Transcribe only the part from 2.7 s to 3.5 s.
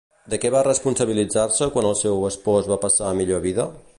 va passar a millor